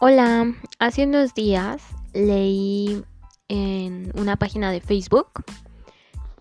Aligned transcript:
Hola, 0.00 0.52
hace 0.80 1.04
unos 1.04 1.34
días 1.34 1.80
leí 2.12 3.04
en 3.46 4.10
una 4.16 4.36
página 4.36 4.72
de 4.72 4.80
Facebook 4.80 5.28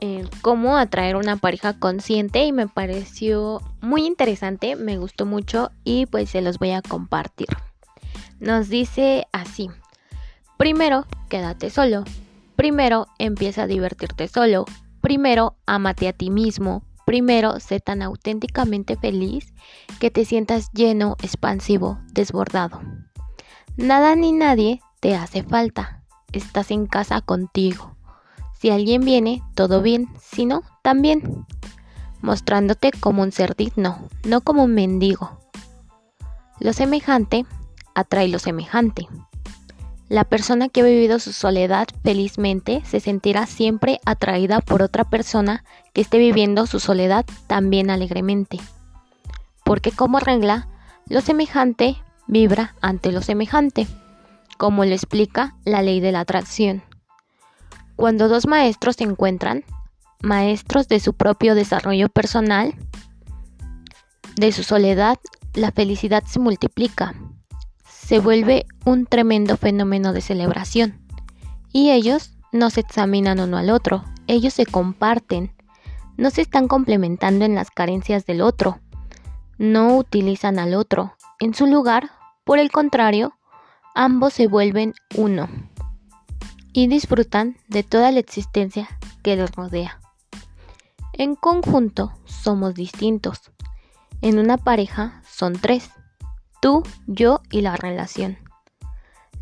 eh, 0.00 0.26
cómo 0.42 0.76
atraer 0.76 1.16
una 1.16 1.36
pareja 1.36 1.72
consciente 1.72 2.44
y 2.44 2.52
me 2.52 2.68
pareció 2.68 3.62
muy 3.80 4.06
interesante, 4.06 4.76
me 4.76 4.98
gustó 4.98 5.24
mucho 5.24 5.70
y 5.82 6.04
pues 6.04 6.28
se 6.28 6.42
los 6.42 6.58
voy 6.58 6.72
a 6.72 6.82
compartir. 6.82 7.48
Nos 8.38 8.68
dice 8.68 9.26
así, 9.32 9.70
primero 10.58 11.06
quédate 11.30 11.70
solo, 11.70 12.04
primero 12.54 13.06
empieza 13.18 13.62
a 13.62 13.66
divertirte 13.66 14.28
solo, 14.28 14.66
primero 15.00 15.56
amate 15.64 16.06
a 16.06 16.12
ti 16.12 16.28
mismo, 16.28 16.84
primero 17.06 17.60
sé 17.60 17.80
tan 17.80 18.02
auténticamente 18.02 18.96
feliz 18.96 19.54
que 20.00 20.10
te 20.10 20.26
sientas 20.26 20.70
lleno, 20.72 21.16
expansivo, 21.22 21.98
desbordado. 22.12 22.80
Nada 23.78 24.16
ni 24.16 24.32
nadie 24.32 24.82
te 24.98 25.14
hace 25.14 25.44
falta. 25.44 26.02
Estás 26.32 26.72
en 26.72 26.88
casa 26.88 27.20
contigo. 27.20 27.94
Si 28.58 28.70
alguien 28.70 29.02
viene, 29.02 29.40
todo 29.54 29.82
bien. 29.82 30.08
Si 30.20 30.46
no, 30.46 30.64
también. 30.82 31.46
Mostrándote 32.20 32.90
como 32.90 33.22
un 33.22 33.30
ser 33.30 33.54
digno, 33.54 34.00
no 34.24 34.40
como 34.40 34.64
un 34.64 34.74
mendigo. 34.74 35.38
Lo 36.58 36.72
semejante 36.72 37.46
atrae 37.94 38.26
lo 38.26 38.40
semejante. 38.40 39.06
La 40.08 40.24
persona 40.24 40.68
que 40.68 40.80
ha 40.80 40.84
vivido 40.84 41.20
su 41.20 41.32
soledad 41.32 41.86
felizmente 42.02 42.82
se 42.84 42.98
sentirá 42.98 43.46
siempre 43.46 44.00
atraída 44.04 44.60
por 44.60 44.82
otra 44.82 45.04
persona 45.04 45.62
que 45.92 46.00
esté 46.00 46.18
viviendo 46.18 46.66
su 46.66 46.80
soledad 46.80 47.24
también 47.46 47.90
alegremente. 47.90 48.58
Porque 49.64 49.92
como 49.92 50.18
regla, 50.18 50.66
lo 51.06 51.20
semejante 51.20 52.02
vibra 52.28 52.76
ante 52.80 53.10
lo 53.10 53.22
semejante, 53.22 53.88
como 54.56 54.84
lo 54.84 54.92
explica 54.92 55.56
la 55.64 55.82
ley 55.82 55.98
de 55.98 56.12
la 56.12 56.20
atracción. 56.20 56.82
Cuando 57.96 58.28
dos 58.28 58.46
maestros 58.46 58.96
se 58.96 59.04
encuentran, 59.04 59.64
maestros 60.22 60.86
de 60.86 61.00
su 61.00 61.14
propio 61.14 61.56
desarrollo 61.56 62.08
personal, 62.08 62.74
de 64.36 64.52
su 64.52 64.62
soledad, 64.62 65.18
la 65.54 65.72
felicidad 65.72 66.22
se 66.24 66.38
multiplica, 66.38 67.14
se 67.88 68.20
vuelve 68.20 68.66
un 68.84 69.06
tremendo 69.06 69.56
fenómeno 69.56 70.12
de 70.12 70.20
celebración. 70.20 71.00
Y 71.72 71.90
ellos 71.90 72.32
no 72.52 72.70
se 72.70 72.80
examinan 72.80 73.40
uno 73.40 73.56
al 73.56 73.70
otro, 73.70 74.04
ellos 74.26 74.54
se 74.54 74.66
comparten, 74.66 75.52
no 76.16 76.30
se 76.30 76.42
están 76.42 76.68
complementando 76.68 77.44
en 77.44 77.54
las 77.54 77.70
carencias 77.70 78.26
del 78.26 78.42
otro, 78.42 78.80
no 79.58 79.96
utilizan 79.96 80.58
al 80.58 80.74
otro, 80.74 81.14
en 81.40 81.54
su 81.54 81.66
lugar 81.66 82.10
por 82.48 82.58
el 82.58 82.72
contrario, 82.72 83.36
ambos 83.94 84.32
se 84.32 84.46
vuelven 84.46 84.94
uno 85.14 85.50
y 86.72 86.86
disfrutan 86.86 87.58
de 87.68 87.82
toda 87.82 88.10
la 88.10 88.20
existencia 88.20 88.88
que 89.22 89.36
los 89.36 89.52
rodea. 89.52 90.00
En 91.12 91.34
conjunto 91.34 92.14
somos 92.24 92.72
distintos. 92.72 93.52
En 94.22 94.38
una 94.38 94.56
pareja 94.56 95.20
son 95.30 95.58
tres, 95.60 95.90
tú, 96.62 96.82
yo 97.06 97.42
y 97.50 97.60
la 97.60 97.76
relación. 97.76 98.38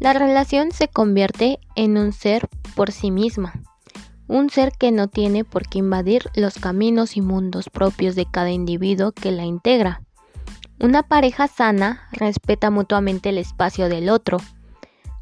La 0.01 0.13
relación 0.13 0.73
se 0.73 0.89
convierte 0.89 1.61
en 1.77 1.99
un 1.99 2.13
ser 2.13 2.49
por 2.75 2.91
sí 2.91 3.13
misma, 3.13 3.53
un 4.27 4.51
ser 4.51 4.73
que 4.73 4.91
no 4.91 5.07
tiene 5.07 5.45
por 5.45 5.69
qué 5.69 5.79
invadir 5.79 6.29
los 6.35 6.55
caminos 6.55 7.17
y 7.17 7.21
mundos 7.21 7.71
propios 7.71 8.17
de 8.17 8.27
cada 8.29 8.51
individuo 8.51 9.13
que 9.13 9.31
la 9.31 9.45
integra. 9.45 10.03
Una 10.79 11.03
pareja 11.03 11.49
sana 11.49 12.07
respeta 12.13 12.71
mutuamente 12.71 13.31
el 13.31 13.39
espacio 13.39 13.89
del 13.89 14.11
otro. 14.11 14.37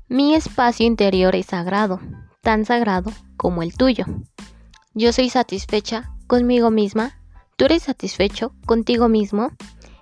Mi 0.09 0.35
espacio 0.35 0.85
interior 0.85 1.37
es 1.37 1.47
sagrado, 1.47 2.01
tan 2.41 2.65
sagrado 2.65 3.13
como 3.37 3.63
el 3.63 3.77
tuyo. 3.77 4.05
Yo 4.95 5.13
soy 5.13 5.31
satisfecha 5.31 6.11
conmigo 6.27 6.73
misma, 6.73 7.17
tú 7.57 7.67
eres 7.67 7.85
satisfecho 7.85 8.53
contigo 8.67 9.09
mismo. 9.09 9.53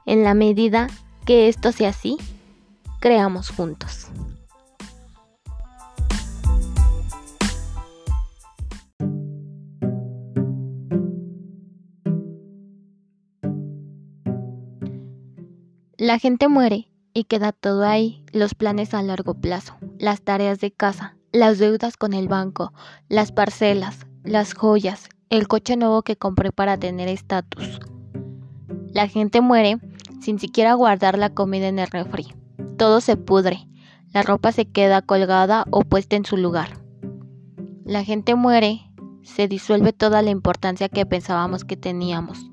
En 0.06 0.24
la 0.24 0.32
medida 0.32 0.88
que 1.26 1.48
esto 1.48 1.70
sea 1.70 1.90
así, 1.90 2.16
creamos 2.98 3.50
juntos. 3.50 4.08
La 16.02 16.18
gente 16.18 16.48
muere 16.48 16.88
y 17.14 17.22
queda 17.22 17.52
todo 17.52 17.84
ahí, 17.84 18.24
los 18.32 18.56
planes 18.56 18.92
a 18.92 19.02
largo 19.02 19.34
plazo, 19.34 19.76
las 20.00 20.20
tareas 20.20 20.58
de 20.58 20.72
casa, 20.72 21.16
las 21.30 21.60
deudas 21.60 21.96
con 21.96 22.12
el 22.12 22.26
banco, 22.26 22.72
las 23.08 23.30
parcelas, 23.30 24.04
las 24.24 24.52
joyas, 24.52 25.08
el 25.30 25.46
coche 25.46 25.76
nuevo 25.76 26.02
que 26.02 26.16
compré 26.16 26.50
para 26.50 26.76
tener 26.76 27.06
estatus. 27.06 27.78
La 28.90 29.06
gente 29.06 29.40
muere 29.40 29.76
sin 30.20 30.40
siquiera 30.40 30.74
guardar 30.74 31.16
la 31.16 31.30
comida 31.30 31.68
en 31.68 31.78
el 31.78 31.86
refri. 31.86 32.34
Todo 32.76 33.00
se 33.00 33.16
pudre, 33.16 33.68
la 34.12 34.24
ropa 34.24 34.50
se 34.50 34.64
queda 34.64 35.02
colgada 35.02 35.66
o 35.70 35.82
puesta 35.82 36.16
en 36.16 36.24
su 36.24 36.36
lugar. 36.36 36.80
La 37.84 38.02
gente 38.02 38.34
muere, 38.34 38.90
se 39.22 39.46
disuelve 39.46 39.92
toda 39.92 40.20
la 40.22 40.30
importancia 40.30 40.88
que 40.88 41.06
pensábamos 41.06 41.64
que 41.64 41.76
teníamos. 41.76 42.50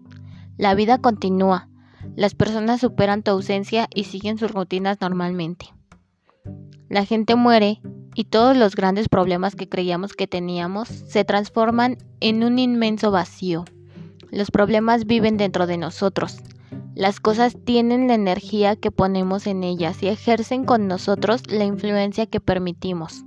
La 0.55 0.75
vida 0.75 0.99
continúa, 0.99 1.68
las 2.15 2.35
personas 2.35 2.81
superan 2.81 3.23
tu 3.23 3.31
ausencia 3.31 3.87
y 3.93 4.05
siguen 4.05 4.37
sus 4.37 4.51
rutinas 4.51 4.99
normalmente. 5.01 5.67
La 6.89 7.05
gente 7.05 7.35
muere 7.35 7.81
y 8.15 8.25
todos 8.25 8.57
los 8.57 8.75
grandes 8.75 9.09
problemas 9.09 9.55
que 9.55 9.69
creíamos 9.69 10.13
que 10.13 10.27
teníamos 10.27 10.89
se 10.89 11.23
transforman 11.23 11.97
en 12.19 12.43
un 12.43 12.59
inmenso 12.59 13.11
vacío. 13.11 13.65
Los 14.31 14.51
problemas 14.51 15.05
viven 15.05 15.37
dentro 15.37 15.67
de 15.67 15.77
nosotros. 15.77 16.39
Las 16.95 17.19
cosas 17.19 17.55
tienen 17.63 18.07
la 18.07 18.15
energía 18.15 18.75
que 18.75 18.91
ponemos 18.91 19.47
en 19.47 19.63
ellas 19.63 20.03
y 20.03 20.07
ejercen 20.07 20.65
con 20.65 20.87
nosotros 20.87 21.43
la 21.47 21.63
influencia 21.63 22.25
que 22.25 22.41
permitimos. 22.41 23.23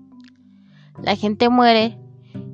La 1.03 1.17
gente 1.17 1.49
muere 1.49 1.99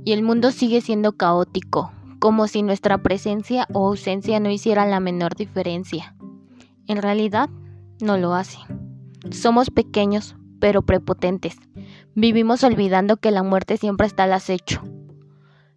y 0.04 0.12
el 0.12 0.22
mundo 0.22 0.52
sigue 0.52 0.80
siendo 0.80 1.16
caótico, 1.16 1.92
como 2.18 2.48
si 2.48 2.62
nuestra 2.62 2.98
presencia 2.98 3.66
o 3.72 3.88
ausencia 3.88 4.40
no 4.40 4.50
hiciera 4.50 4.86
la 4.86 5.00
menor 5.00 5.34
diferencia. 5.34 6.14
En 6.86 7.02
realidad, 7.02 7.48
no 8.00 8.16
lo 8.16 8.34
hace. 8.34 8.58
Somos 9.30 9.70
pequeños, 9.70 10.36
pero 10.60 10.82
prepotentes. 10.82 11.56
Vivimos 12.14 12.64
olvidando 12.64 13.16
que 13.16 13.30
la 13.30 13.42
muerte 13.42 13.76
siempre 13.76 14.06
está 14.06 14.24
al 14.24 14.32
acecho. 14.32 14.82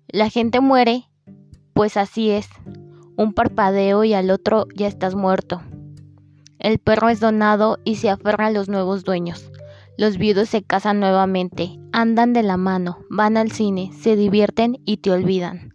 La 0.07 0.29
gente 0.29 0.59
muere, 0.59 1.09
pues 1.73 1.97
así 1.97 2.31
es. 2.31 2.47
Un 3.17 3.33
parpadeo 3.33 4.03
y 4.03 4.13
al 4.13 4.31
otro 4.31 4.67
ya 4.75 4.87
estás 4.87 5.15
muerto. 5.15 5.61
El 6.59 6.79
perro 6.79 7.09
es 7.09 7.19
donado 7.19 7.79
y 7.83 7.95
se 7.95 8.09
aferra 8.09 8.47
a 8.47 8.51
los 8.51 8.69
nuevos 8.69 9.03
dueños. 9.03 9.51
Los 9.97 10.17
viudos 10.17 10.49
se 10.49 10.63
casan 10.63 10.99
nuevamente, 10.99 11.79
andan 11.91 12.33
de 12.33 12.43
la 12.43 12.57
mano, 12.57 12.99
van 13.09 13.37
al 13.37 13.51
cine, 13.51 13.91
se 13.99 14.15
divierten 14.15 14.79
y 14.85 14.97
te 14.97 15.11
olvidan. 15.11 15.70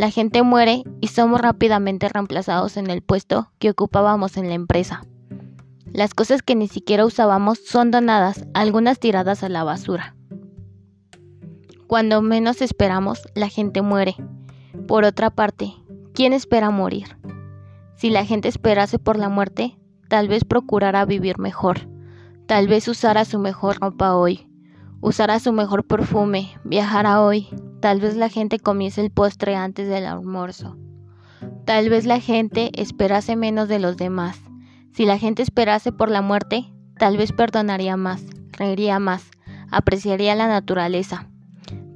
La 0.00 0.10
gente 0.10 0.42
muere 0.42 0.82
y 1.02 1.08
somos 1.08 1.42
rápidamente 1.42 2.08
reemplazados 2.08 2.78
en 2.78 2.88
el 2.88 3.02
puesto 3.02 3.52
que 3.58 3.68
ocupábamos 3.68 4.38
en 4.38 4.48
la 4.48 4.54
empresa. 4.54 5.02
Las 5.92 6.14
cosas 6.14 6.40
que 6.40 6.54
ni 6.54 6.68
siquiera 6.68 7.04
usábamos 7.04 7.58
son 7.58 7.90
donadas, 7.90 8.46
algunas 8.54 8.98
tiradas 8.98 9.42
a 9.42 9.50
la 9.50 9.62
basura. 9.62 10.16
Cuando 11.86 12.22
menos 12.22 12.62
esperamos, 12.62 13.28
la 13.34 13.50
gente 13.50 13.82
muere. 13.82 14.16
Por 14.88 15.04
otra 15.04 15.28
parte, 15.28 15.74
¿quién 16.14 16.32
espera 16.32 16.70
morir? 16.70 17.18
Si 17.94 18.08
la 18.08 18.24
gente 18.24 18.48
esperase 18.48 18.98
por 18.98 19.18
la 19.18 19.28
muerte, 19.28 19.76
tal 20.08 20.28
vez 20.28 20.44
procurara 20.46 21.04
vivir 21.04 21.38
mejor, 21.38 21.90
tal 22.46 22.68
vez 22.68 22.88
usara 22.88 23.26
su 23.26 23.38
mejor 23.38 23.78
ropa 23.78 24.14
hoy, 24.14 24.48
usara 25.02 25.38
su 25.40 25.52
mejor 25.52 25.86
perfume, 25.86 26.58
viajara 26.64 27.20
hoy, 27.20 27.50
tal 27.80 28.00
vez 28.00 28.16
la 28.16 28.28
gente 28.28 28.58
comiese 28.58 29.00
el 29.00 29.10
postre 29.10 29.56
antes 29.56 29.88
del 29.88 30.06
almuerzo. 30.06 30.76
Tal 31.64 31.88
vez 31.88 32.06
la 32.06 32.20
gente 32.20 32.70
esperase 32.80 33.36
menos 33.36 33.68
de 33.68 33.78
los 33.78 33.96
demás. 33.96 34.38
Si 34.92 35.06
la 35.06 35.18
gente 35.18 35.42
esperase 35.42 35.92
por 35.92 36.10
la 36.10 36.22
muerte, 36.22 36.72
tal 36.98 37.16
vez 37.16 37.32
perdonaría 37.32 37.96
más, 37.96 38.24
reiría 38.52 38.98
más, 38.98 39.30
apreciaría 39.70 40.34
la 40.34 40.48
naturaleza. 40.48 41.28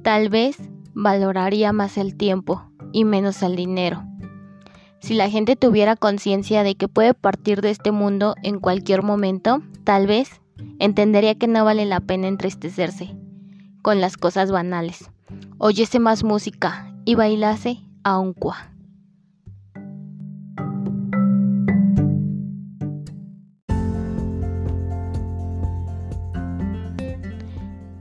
Tal 0.01 0.29
vez 0.29 0.57
valoraría 0.93 1.73
más 1.73 1.97
el 1.97 2.15
tiempo 2.15 2.71
y 2.91 3.05
menos 3.05 3.43
el 3.43 3.55
dinero. 3.55 4.03
Si 4.99 5.13
la 5.13 5.29
gente 5.29 5.55
tuviera 5.55 5.95
conciencia 5.95 6.63
de 6.63 6.75
que 6.75 6.87
puede 6.87 7.13
partir 7.13 7.61
de 7.61 7.69
este 7.69 7.91
mundo 7.91 8.35
en 8.41 8.59
cualquier 8.59 9.03
momento, 9.03 9.61
tal 9.83 10.07
vez 10.07 10.41
entendería 10.79 11.35
que 11.35 11.47
no 11.47 11.63
vale 11.63 11.85
la 11.85 11.99
pena 11.99 12.27
entristecerse 12.27 13.15
con 13.83 14.01
las 14.01 14.17
cosas 14.17 14.51
banales. 14.51 15.11
Oyese 15.57 15.99
más 15.99 16.25
música 16.25 16.93
y 17.05 17.15
bailase 17.15 17.79
a 18.03 18.19
un 18.19 18.33
cua. 18.33 18.71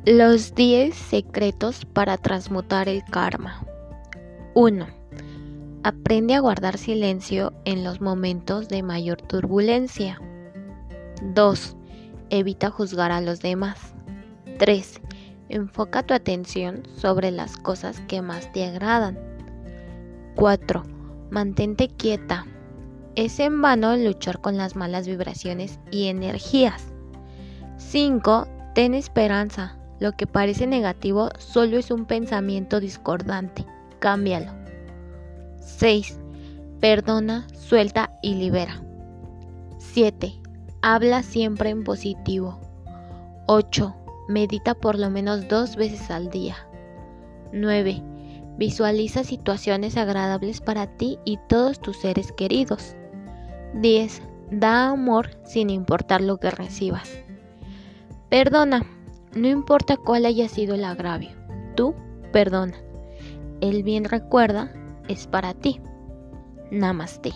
Los 0.05 0.55
10 0.57 0.95
secretos 0.95 1.85
para 1.85 2.17
transmutar 2.17 2.89
el 2.89 3.05
karma. 3.05 3.65
1. 4.55 4.87
Aprende 5.85 6.35
a 6.35 6.41
guardar 6.41 6.77
silencio 6.77 7.53
en 7.65 7.85
los 7.85 8.01
momentos 8.01 8.69
de 8.69 8.83
mayor 8.83 9.23
turbulencia. 9.23 10.21
2. 11.23 11.77
Evita 12.31 12.71
juzgar 12.71 13.13
a 13.13 13.21
los 13.21 13.41
demás. 13.41 13.95
3. 14.59 15.01
Enfoca 15.55 16.03
tu 16.03 16.15
atención 16.15 16.83
sobre 16.97 17.31
las 17.31 17.57
cosas 17.57 18.01
que 18.09 18.21
más 18.21 18.51
te 18.51 18.65
agradan. 18.67 19.17
4. 20.35 20.83
Mantente 21.31 21.87
quieta. 21.87 22.45
Es 23.15 23.39
en 23.39 23.63
vano 23.63 23.97
luchar 23.97 24.41
con 24.41 24.57
las 24.57 24.75
malas 24.75 25.07
vibraciones 25.07 25.79
y 25.93 26.09
energías. 26.09 26.93
5. 27.77 28.49
Ten 28.75 28.95
esperanza. 28.95 29.79
Lo 30.01 30.11
que 30.11 30.27
parece 30.27 30.67
negativo 30.67 31.29
solo 31.39 31.79
es 31.79 31.93
un 31.93 32.05
pensamiento 32.05 32.81
discordante. 32.81 33.65
Cámbialo. 34.01 34.51
6. 35.61 36.19
Perdona, 36.81 37.47
suelta 37.53 38.19
y 38.23 38.35
libera. 38.35 38.83
7. 39.79 40.33
Habla 40.83 41.23
siempre 41.23 41.71
en 41.71 41.85
positivo. 41.85 42.59
8. 43.47 43.95
Medita 44.29 44.75
por 44.75 44.99
lo 44.99 45.11
menos 45.11 45.49
dos 45.49 45.77
veces 45.77 46.11
al 46.11 46.31
día. 46.31 46.57
9. 47.53 48.03
Visualiza 48.57 49.25
situaciones 49.25 49.97
agradables 49.97 50.61
para 50.61 50.87
ti 50.87 51.19
y 51.25 51.39
todos 51.49 51.81
tus 51.81 51.99
seres 51.99 52.33
queridos. 52.33 52.97
10. 53.75 54.23
Da 54.51 54.89
amor 54.89 55.31
sin 55.45 55.71
importar 55.71 56.21
lo 56.21 56.39
que 56.39 56.51
recibas. 56.51 57.11
Perdona. 58.29 58.87
No 59.35 59.49
importa 59.49 59.97
cuál 59.97 60.27
haya 60.27 60.49
sido 60.49 60.77
el 60.77 60.85
agravio, 60.85 61.31
tú 61.75 61.95
perdona. 62.33 62.75
El 63.61 63.83
bien 63.83 64.05
recuerda 64.05 64.73
es 65.09 65.27
para 65.27 65.55
ti. 65.55 65.81
Namaste. 66.71 67.33